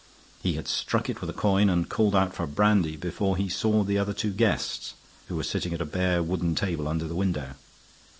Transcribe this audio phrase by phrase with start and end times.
[0.41, 3.83] He had struck it with a coin and called out for brandy before he saw
[3.83, 4.95] the other two guests,
[5.27, 7.53] who were sitting at a bare wooden table under the window.